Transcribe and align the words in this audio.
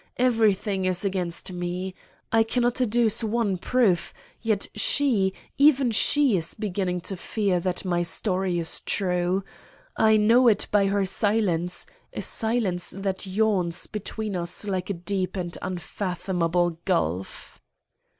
Everything 0.17 0.85
is 0.85 1.05
against 1.05 1.53
me. 1.53 1.93
I 2.31 2.41
cannot 2.41 2.81
adduce 2.81 3.23
one 3.23 3.59
proof; 3.59 4.15
yet 4.41 4.67
she, 4.73 5.31
even 5.59 5.91
she, 5.91 6.35
is 6.35 6.55
beginning 6.55 7.01
to 7.01 7.15
fear 7.15 7.59
that 7.59 7.85
my 7.85 8.01
story 8.01 8.57
is 8.57 8.79
true. 8.79 9.43
I 9.95 10.17
know 10.17 10.47
it 10.47 10.65
by 10.71 10.87
her 10.87 11.05
silence, 11.05 11.85
a 12.13 12.23
silence 12.23 12.89
that 12.97 13.27
yawns 13.27 13.85
between 13.85 14.35
us 14.35 14.65
like 14.65 14.89
a 14.89 14.95
deep 14.95 15.35
and 15.37 15.55
unfathomable 15.61 16.79
gulf." 16.85 17.61